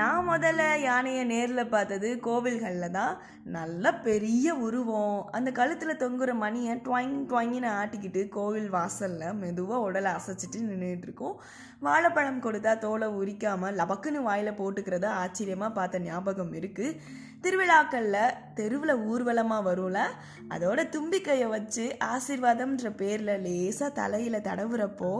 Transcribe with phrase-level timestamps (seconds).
[0.00, 3.14] நான் முதல்ல யானையை நேரில் பார்த்தது கோவில்களில் தான்
[3.52, 5.16] நல்ல பெரிய உருவம்.
[5.32, 11.36] அந்த கழுத்தில் தொங்குற மணியை ட்வாயிங் ட்வாங்கின்னு ஆட்டிக்கிட்டு கோவில் வாசலில் மெதுவாக உடலை அசைச்சிட்டு நின்றுட்டுருக்கோம்
[11.80, 16.96] வாழைப்பழம் கொடுத்தா தோலை உரிக்காமல் லபக்குன்னு வாயில் போட்டுக்கிறத ஆச்சரியமாக பார்த்த ஞாபகம் இருக்குது
[17.42, 20.00] திருவிழாக்களில் தெருவில் ஊர்வலமாக வரும்ல
[20.48, 25.12] அதோட தும்பிக்கையை வச்சு ஆசீர்வாதம்ன்ற பேரில் லேசாக தலையில் தடவுறப்போ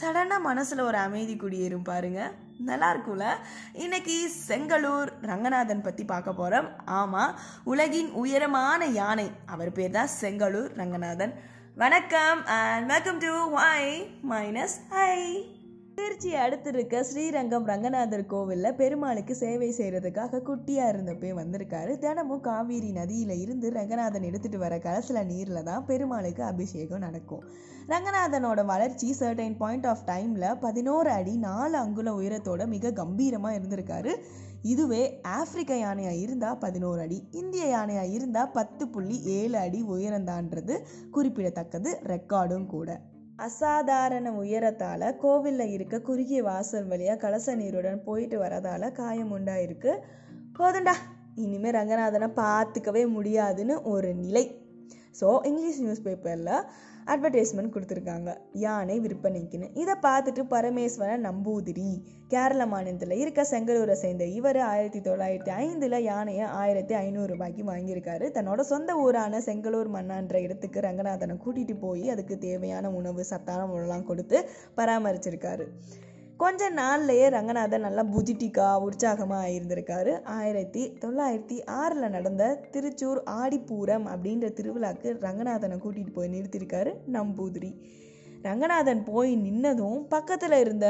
[0.00, 2.34] சடனாக மனசில் ஒரு அமைதி குடியேறும் பாருங்கள்
[2.64, 3.26] நல்லா இருக்கும்ல
[3.72, 4.16] இன்னைக்கு
[4.48, 7.32] செங்கலூர் ரங்கநாதன் பற்றி பார்க்க போகிறோம் ஆமாம்
[7.64, 9.30] உலகின் உயரமான யானை.
[9.46, 11.32] அவர் பேர் தான் செங்கலூர் ரங்கநாதன்.
[11.76, 13.90] வணக்கம் and welcome to Y
[14.30, 15.14] minus high
[15.98, 21.92] திருச்சியை அடுத்து இருக்க ஸ்ரீரங்கம் ரங்கநாதர் கோவிலில் பெருமாளுக்கு சேவை செய்கிறதுக்காக குட்டியாக இருந்தப்பே வந்திருக்காரு.
[22.04, 27.44] தினமும் காவேரி நதியில் இருந்து ரங்கநாதன் எடுத்துகிட்டு வர கலசில நீரில் தான் பெருமாளுக்கு அபிஷேகம் நடக்கும்.
[27.92, 34.14] ரங்கநாதனோட வளர்ச்சி சர்டைன் பாயிண்ட் ஆஃப் டைமில் பதினோரு அடி நாலு அங்குல உயரத்தோட மிக கம்பீரமாக இருந்திருக்காரு.
[34.72, 35.04] இதுவே
[35.38, 40.76] ஆப்பிரிக்க யானையாக இருந்தால் பதினோரு அடி இந்திய யானையாக இருந்தால் பத்து புள்ளி ஏழு அடி உயரந்தான்றது
[41.16, 42.90] குறிப்பிடத்தக்கது ரெக்கார்டும் கூட.
[43.36, 49.92] அசாதாரண உயரத்தால் கோவிலில் இருக்க குறுகிய வாசல் வழியாக கலச நீருடன் போயிட்டு வரதால் காயம் உண்டாயிருக்கு.
[50.58, 50.94] போதுண்டா
[51.34, 54.61] இனிமேல் ரங்கநாதனை பார்த்துக்கவே முடியாதுன்னு ஒரு நிலை.
[55.20, 56.56] ஸோ இங்கிலீஷ் நியூஸ் பேப்பரில்
[57.12, 58.30] அட்வர்டைஸ்மெண்ட் கொடுத்துருக்காங்க.
[58.64, 61.88] யானை விற்பனைக்குன்னு இதை பார்த்துட்டு பரமேஸ்வரன் நம்பூதிரி.
[62.32, 68.28] கேரள மாநிலத்தில் இருக்க செங்கலூரை சேர்ந்த இவர் ஆயிரத்தி தொள்ளாயிரத்தி ஐந்தில் யானையை ஆயிரத்தி ஐநூறுரூபாய்க்கு வாங்கியிருக்காரு.
[68.36, 74.38] தன்னோட சொந்த ஊரான செங்கலூர் மன்னான்ற இடத்துக்கு ரங்கநாதனை கூட்டிகிட்டு போய் அதுக்கு தேவையான உணவு சத்தான உணவுலாம் கொடுத்து
[74.80, 75.66] பராமரிச்சிருக்காரு.
[76.42, 85.08] கொஞ்ச நாள்லயே ரங்கநாதன் நல்லா புஜிட்டிக்கா உற்சாகமாக இருந்திருக்காரு ஆயிரத்தி தொள்ளாயிரத்தி ஆறில் நடந்த திருச்சூர் ஆடிப்பூரம் அப்படின்ற திருவிழாக்கு
[85.20, 87.70] ரங்கநாதனை கூட்டிகிட்டு போய் நிறுத்தியிருக்காரு நம்பூதிரி.
[88.42, 90.88] ரங்கநாதன் போய் நின்னதும் பக்கத்தில் இருந்த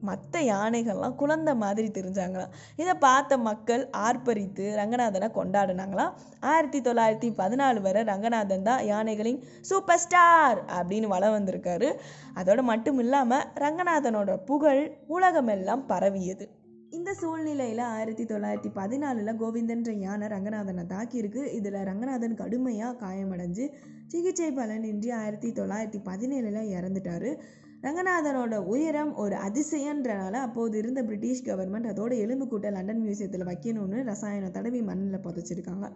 [0.00, 2.50] மற்ற யானைகள்லாம் குழந்த மாதிரி தெரிஞ்சாங்களாம்.
[2.76, 6.12] இதை பார்த்த மக்கள் ஆர்ப்பரித்து ரங்கநாதனை கொண்டாடினாங்களாம்.
[6.40, 11.92] ஆயிரத்தி தொள்ளாயிரத்தி பதினாலு வரை ரங்கநாதன் தான் யானைகளின் சூப்பர் ஸ்டார் அப்படின்னு வளம் வந்திருக்காரு.
[12.34, 16.48] அதோட மட்டும் இல்லாமல் ரங்கநாதனோட புகழ் உலகமெல்லாம் பரவியது.
[16.90, 21.52] இந்த சூழ்நிலையில் ஆயிரத்தி தொள்ளாயிரத்தி பதினாலில் கோவிந்தன்ற யானை ரங்கநாதனை தாக்கியிருக்கு.
[21.52, 23.72] இதில் ரங்கநாதன் கடுமையாக காயமடைஞ்சு
[24.06, 27.36] சிகிச்சை பலனின்றி ஆயிரத்தி தொள்ளாயிரத்தி பதினேழில் இறந்துட்டாரு.
[27.82, 34.50] ரங்கநாதனோட உயரம் ஒரு அதிசயன்றனால அப்போது இருந்த பிரிட்டிஷ் கவர்மெண்ட் அதோட எலும்பு கூட்ட லண்டன் மியூசியத்தில் வைக்கணும்னு ரசாயனம்
[34.50, 35.86] தடவி மண்ணில் புதைச்சிருக்காங்க.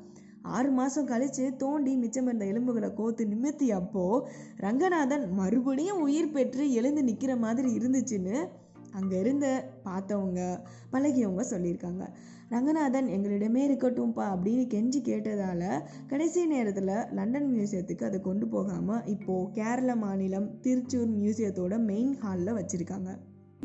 [0.42, 4.24] ஆறு மாதம் கழித்து தோண்டி மிச்சம் இருந்த எலும்புகளை கோத்து நிமித்தி அப்போது
[4.56, 8.36] ரங்கநாதன் மறுபடியும் உயிர் பெற்று எழுந்து நிற்கிற மாதிரி இருந்துச்சுன்னு
[8.98, 9.46] அங்கே இருந்த
[9.86, 10.40] பார்த்தவங்க
[10.92, 12.04] பழகியவங்க சொல்லியிருக்காங்க.
[12.54, 15.68] ரங்கநாதன் எங்களிடமே இருக்கட்டும்ப்பா அப்படின்னு கெஞ்சி கேட்டதால்
[16.10, 23.12] கடைசி நேரத்தில் லண்டன் மியூசியத்துக்கு அதை கொண்டு போகாமல் இப்போது கேரள மாநிலம் திருச்சூர் மியூசியத்தோட மெயின் ஹாலில் வச்சுருக்காங்க.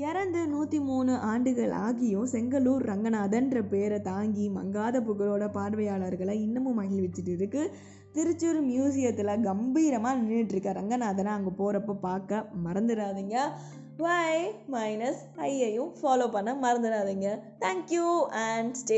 [0.09, 7.63] இறந்து நூற்றி மூணு ஆண்டுகள் ஆகியும் செங்கலூர் ரங்கநாதன்ற பேரை தாங்கி மங்காத புகழோட பார்வையாளர்களை இன்னமும் மகிழ்விச்சிட்டு இருக்கு.
[8.15, 13.37] திருச்சூர் மியூசியத்தில் கம்பீரமாக நின்றுட்டுருக்க ரங்கநாதனை அங்கே போகிறப்ப பார்க்க மறந்துடாதீங்க.
[13.97, 17.39] பை மைனஸ் ஐயையும் ஃபாலோ பண்ண மறந்துடாதீங்க.
[17.59, 18.97] Thank you and stay